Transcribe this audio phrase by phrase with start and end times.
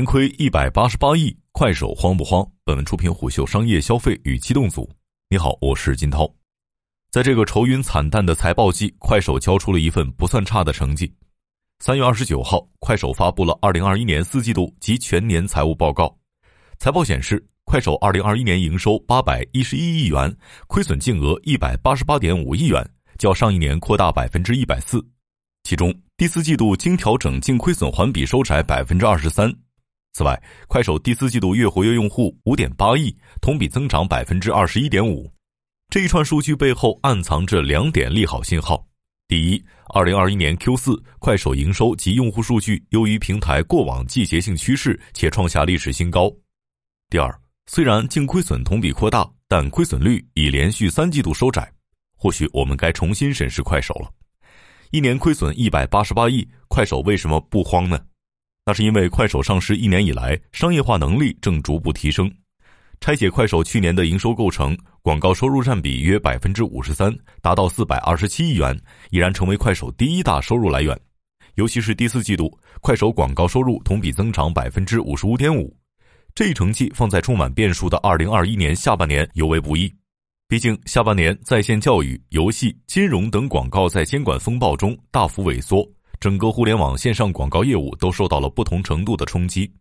[0.00, 2.42] 年亏一百八十八亿，快手慌不慌？
[2.64, 4.88] 本文出品虎嗅商业消费与机动组。
[5.28, 6.26] 你好，我是金涛。
[7.10, 11.12] 在这个愁云惨淡的财报季，快手交出了一份不算差的成绩。
[11.80, 16.16] 三月二十九号，快手发布了二零二一年四季度及全年财务报告。
[16.78, 20.34] 财报显示，快手二零二一年营收八百一十一亿元，
[20.66, 22.82] 亏损净额一百八十八点五亿元，
[23.18, 25.06] 较上一年扩大百分之一百四。
[25.62, 29.54] 其中，第四季度经调整净亏损环比收窄百分之二十三。
[30.12, 35.30] 此外，快手第四季度月活跃用户五点八亿，同比增长百分之二十一点五。
[35.88, 38.86] 这一串数据背后暗藏着两点利好信号：
[39.28, 46.28] 第一，二零二一年 Q 四快手营收及用户数据优于平台过往季节性趋势，且创下历史新高；
[47.08, 47.32] 第二，
[47.66, 51.72] 虽然净亏损同比扩大，但亏损率已连续三季度收窄。
[52.16, 54.12] 或许我们该重新审视快手了。
[54.90, 57.98] 一年亏损一百八十八亿，快手为什么不慌呢？
[58.70, 62.32] 那是因为快手上市一年以来，商业化能力正逐步提升。
[63.00, 68.80] 拆解快手去年的营收构成，广告收入占比约百分之五十三，达到四百二十七亿元，
[69.10, 70.96] 已然成为快手第一大收入来源。
[71.56, 75.76] 尤其是第四季度，快手广告收入同比增长百分之五十五点五，
[76.32, 79.92] 这一成绩放在充满变数的二零二一年下半年尤为不易。
[80.46, 85.84] 毕竟下半年在线教育、游戏、金融等广告在监管风暴中大幅萎缩。
[86.20, 89.72] 整个互联网线上广告业务都受到了不同程度的冲击。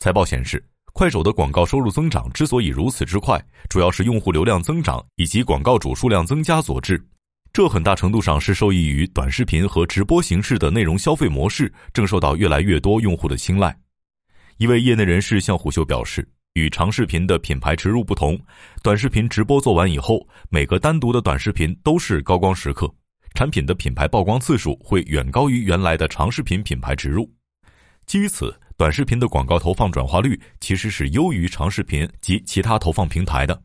[0.00, 0.60] 财报显示，
[0.92, 7.00] 快手的广告收入增长之所以如此之快，主要是用户流量增长以及广告主数量增加所致。
[7.52, 13.76] 这很大程度上是受益于短视频和直播形式的内容消费模式正受到越来越多用户的青睐。
[14.56, 18.36] 一位业内人士向虎嗅表示，与长视频的品牌植入不同，
[18.82, 22.92] 短视频直播做完以后，每个单独的短视频都是高光时刻。
[23.34, 27.30] 产品的品牌曝光次数会远高于原来的长视频品牌植入，
[28.06, 33.62] 基于此，短视频的广告投放转化率其实是优于长视频及其他投放平台的。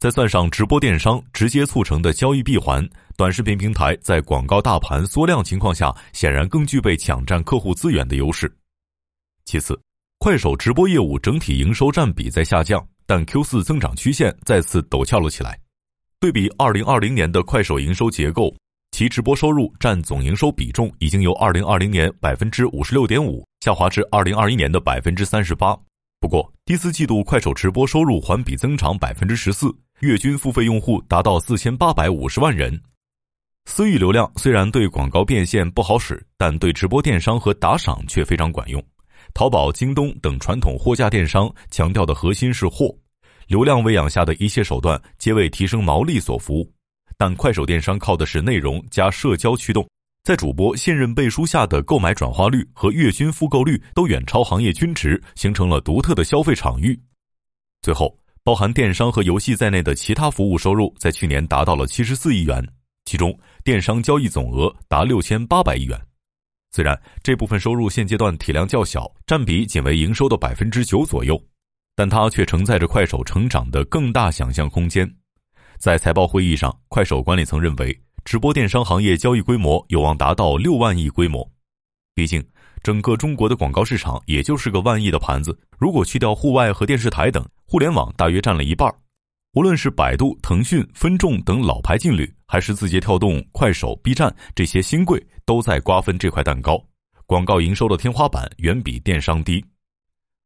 [0.00, 8.52] 再算上直播电商直接促成的交易闭环，短视频平台在广告大盘缩量情况下，显然更具备抢占客户资源的优势。
[9.44, 9.80] 其次，
[10.18, 15.58] 快手直播业务整体营收占比在下降，但 Q 四增长曲线再次陡峭了起来。
[16.18, 18.54] 对比二零二零年的快手营收结构。
[18.96, 25.76] 其直播收入占总营收比重已经由二零二零年百分之五十六点五下滑至二零二一年的百分之三十八。
[26.20, 29.66] 不过，第四季度快手直播收入环比增长百分之十四，
[29.98, 32.80] 月均付费用户达到四千八百五十万人。
[33.64, 38.80] 私域流量虽然对广告变现不好使，但对直播电商和打赏却非常管用。
[39.34, 42.94] 淘宝、京东等传统货架电商强调的核心是货，
[43.48, 46.72] 流量喂养下的一切手段皆为提升毛利所服务。
[47.16, 49.88] 但快手电商靠的是内容加社交驱动，
[50.22, 56.98] 在主播信任背书下的购买转化率和月均复购率都远超行业均值，形成了独特的消费场域。
[57.82, 62.66] 最后，包含电商和游戏在内的其他服务收入在去年达到了七十四亿元，
[63.04, 66.00] 其中电商交易总额达六千八百亿元。
[66.70, 71.40] 虽然这部分收入现阶段体量较小，占比仅为营收的百分之九左右，
[71.94, 75.08] 但它却承载着快手成长的更大想象空间。
[75.78, 81.48] 在财报会议上，快手管理层认为，直播电商行业交易规模有望达到六万亿规模。
[82.14, 82.42] 毕竟，
[82.82, 85.58] 整个中国的广告市场也就是个万亿的盘子。
[85.78, 88.92] 如果去掉户外和电视台等，互联网大约占了一半。
[89.54, 96.82] 无论是百度、腾讯、分众等老牌劲旅，还是字节跳动、快手、B 站这些新贵，都在瓜分这块蛋糕。
[97.26, 99.64] 广告营收的天花板远比电商低。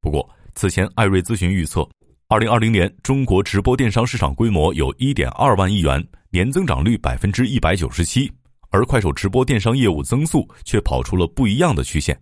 [0.00, 1.88] 不过，此前艾瑞咨询预测。
[2.30, 8.30] 二零二零年，中国直播电商市场规模有一点二万亿元，年增长率百分之一百九十七，
[8.68, 12.16] 而快手直播电商业务增速却跑出了不一样的曲线，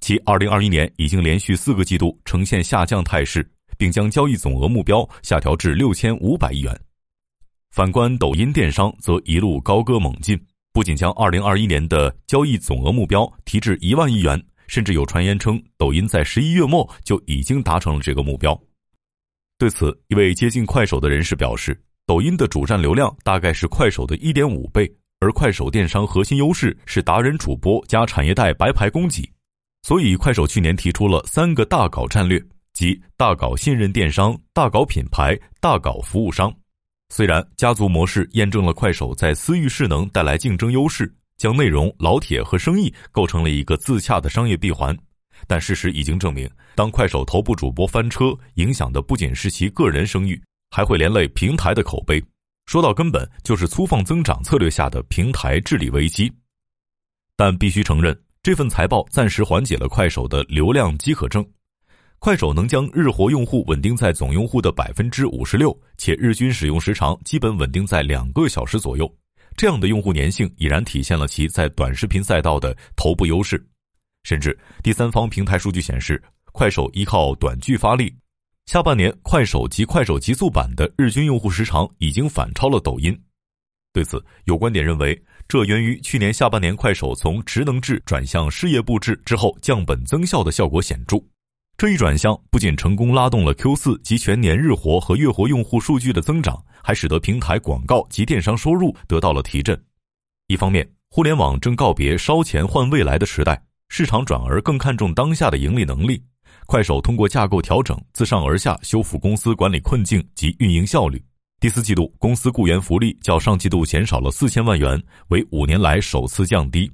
[0.00, 6.76] 其二零二一年已经连续四个季度呈现下降态势，并将交易总额目标下调至六千五百亿元。
[7.70, 10.36] 反观抖音电商，则一路高歌猛进，
[10.72, 18.60] 不仅将二零二一年的交易总额目标提至一万亿元，甚至有传言称抖音在十一月末就已经达成了这个目标。
[19.62, 29.22] 对此，一位接近快手的人士表示，抖音的主站流量大概是快手的一点五倍，而快手电商核心优势是达人主播加产业带白牌供给，
[29.84, 36.52] 所以快手去年提出了三个大搞战略，即大搞信任电商、大搞品牌、大搞服务商。
[37.10, 44.92] 虽然家族模式验证了快手在私域势能带来竞争优势，将内容、老铁和生意构成了一个自洽的商业闭环。
[45.46, 50.40] 但事实已经证明，当快手头部主播翻车，影响的不仅是其个人声誉，
[50.70, 52.22] 还会连累平台的口碑。
[52.66, 56.32] 说到根本，就是粗放增长策略下的平台治理危机。
[57.36, 61.44] 但必须承认，这份财报暂时缓解了快手的流量饥渴症。
[62.18, 69.12] 快手能将日活用户稳定在总用户的百分之五十六，且日均使用时长基本稳定在两个小时左右。
[69.56, 73.60] 这样的用户粘性已然体现了其在短视频赛道的头部优势。
[74.22, 76.22] 甚至第三方平台数据显示，
[76.52, 78.14] 快手依靠短剧发力，
[78.66, 83.18] 下半年快手及快手极速版的日均用户时长已经反超了抖音。
[83.92, 91.18] 对此，有观点认为，这源于去年下半年快手从职能制转向事业部制之后降本增效的效果显著。
[91.76, 99.78] 这一转向不仅成功拉动了 Q 四及全年日活和月活用户数据的增长，还使得平台广告及电商收入得到了提振。
[100.46, 103.62] 一方面，互联网正告别烧钱换未来的时代，
[103.94, 106.18] 市场转而更看重当下的盈利能力。
[106.64, 111.22] 快手通过架构调整，自上而下修复公司管理困境及运营效率。
[111.60, 114.98] 第四季度公司雇员福利较上季度减少了四千万元，
[115.28, 116.90] 为五年来首次降低。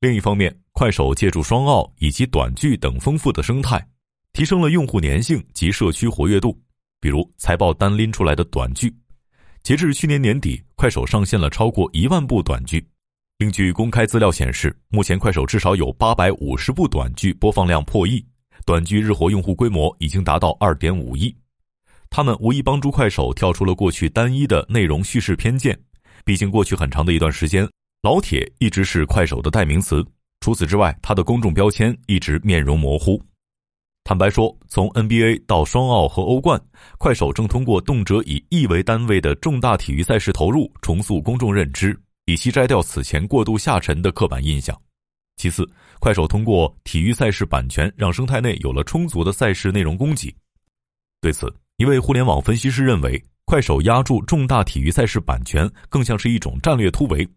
[0.00, 3.86] 另一方面，快手借助双奥以及短剧等丰富的生态，
[4.32, 6.58] 提升了用户粘性及社区活跃度。
[6.98, 8.90] 比如财报单拎出来的短剧，
[9.62, 12.82] 截至去年年底，快手上线了超过一万部短剧。
[13.40, 18.22] 另据公开资料显示，目前快手至少有八百五十部短剧播放量破亿。
[18.66, 21.34] 短剧日活用户规模已经达到二点五亿，
[22.10, 25.74] 他们无疑帮助快手跳出了过去单一的内容叙事偏见。
[26.22, 27.66] 毕竟过去很长的一段时间，
[28.02, 30.04] 老铁一直是快手的代名词。
[30.40, 33.18] 除此之外，他的公众标签一直面容模糊。
[34.04, 36.60] 坦白说，从 NBA 到双奥和欧冠，
[36.98, 41.98] 快手正通过动辄以亿为单位的重大体育赛事投入，重塑公众认知，
[42.30, 44.80] 以期摘掉此前过度下沉的刻板印象。
[45.36, 45.68] 其次，
[45.98, 50.32] 快手通过体育赛事版权，让生态内有了充足的赛事内容供给。
[51.20, 57.28] 对此，一位互联网分析师认为，快手压住重大体育赛事版权，更像是一种战略突围。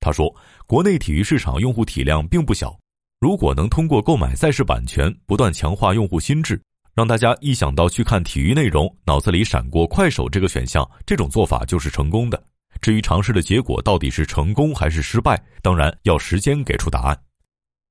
[0.00, 0.28] 他说
[0.66, 2.78] ：“国内体育市场用户体量并不小，
[3.20, 6.60] 如果能通过购买赛事版权，不断强化用户心智，
[6.92, 12.42] 让大家一想到去看体育内容，脑子里闪过快手这个选项，这种做法就是成功的。
[12.82, 17.18] 至于尝试的结果到底是成功还是失败，当然要时间给出答案。”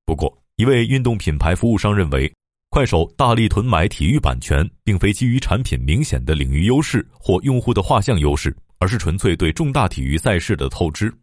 [0.06, 2.32] 不过，一位运动品牌服务商认为，
[2.70, 11.14] 快手大力囤买体育版权，并非基于产品明显的领域优势或用户的画像优势，而是纯粹对重大体育赛事的透支。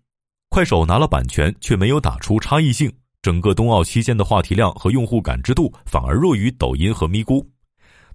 [0.49, 7.47] 快手拿了版权，却没有打出差异性，整个冬奥期间的话题量和用户感知度反而弱于抖音和咪咕。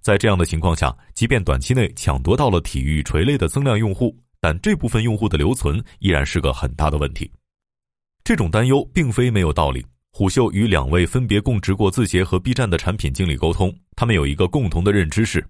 [0.00, 7.30] 在这样的情况下，即便短期内抢夺到了体育垂类的增量用户，但这部分用户的留存依然是个很大的问题。
[8.22, 9.82] 这种担忧并非没有道理。
[10.12, 15.42] 虎嗅与两位分别供职过字节和 B 站的产品经理沟通，他们有一个共同的认知是，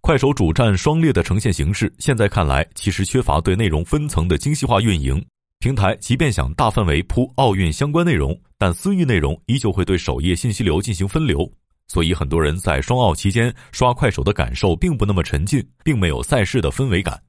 [0.00, 5.20] 快手主站双列的呈现形式，现在看来其实缺乏对内容分层的精细化运营。
[5.58, 11.52] 平台即便想大范围铺奥运相关内容，但私域内容依旧会对首页信息流进行分流，
[11.88, 17.20] 所以很多人在双奥期间刷快手的感受并不那么沉浸，并没有赛事的氛围感。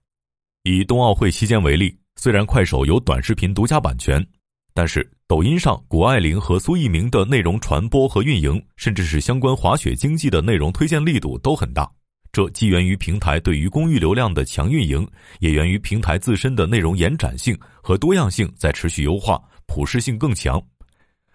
[0.70, 4.26] 以冬奥会期间为例，虽然快手有短视频独家版权。
[4.74, 11.90] 但是，抖音上谷爱凌和苏翊鸣的内容传播和运营，甚至是相关滑雪经济的内容推荐力度都很大。
[12.34, 15.08] 这既源于平台对于公域流量的强运营，
[15.40, 20.62] 也源于平台自身的内容延展性和多样性在持续优化，普适性更强。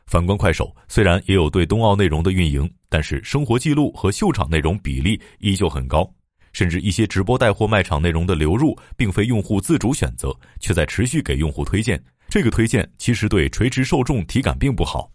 [0.07, 6.09] 反观快手，虽然也有对冬奥内容的运营，但是生活记录和秀场内容比例依旧很高，
[6.53, 12.03] 甚至一些直播带货卖场内容的流入，并非用户自主选择，却在持续给用户推荐。
[12.29, 15.11] 这个推荐其实对垂直受众体感并不好，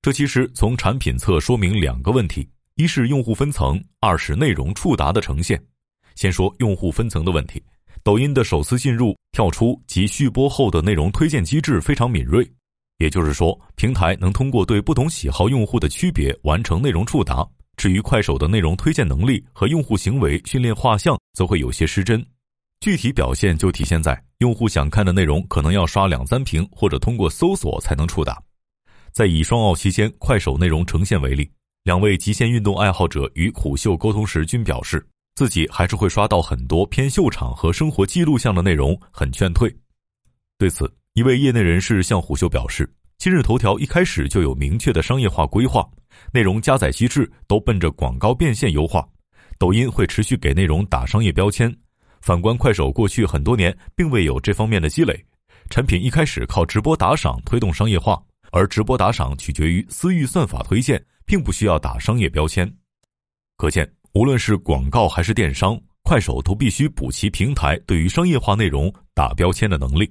[0.00, 5.62] 这其实从产品侧说明两个问题：一是用户分层，二是内容触达的呈现。
[6.14, 7.62] 先说用户分层的问题，
[8.02, 12.48] 抖音的首次进入、跳出及续播后的内容推荐机制非常敏锐，
[12.98, 17.46] 也就是说，平台能通过对不同喜好用户的区别完成内容触达。
[17.76, 22.24] 至于快手的内容推荐能力和用户行为训练画像，则会有些失真。
[22.80, 28.42] 具体表现就体现在用户想看的内容可能要刷两三屏，或者通过搜索才能触达。
[29.10, 31.48] 在以双奥期间快手内容呈现为例，
[31.84, 39.74] 两位极限运动爱好者与虎嗅沟通时均表示，自己还是会刷到很多偏秀场和生活记录向的内容，很劝退。
[40.58, 45.88] 对此，一位业内人士向虎嗅表示，今日头条一开始就有明确的商业化规划，
[46.32, 49.06] 内容加载机制都奔着广告变现优化，
[49.58, 51.74] 抖音会持续给内容打商业标签。
[52.20, 55.22] 反观快手，过去很多年并未有这方面的积累，
[55.68, 62.70] 产品一开始靠直播打赏推动商业化，而直播打赏取决于私域算法推荐，并不需要打商业标签。
[63.56, 70.10] 可见，无论是广告还是电商，快手都必须补齐平台对于商业化内容打标签的能力。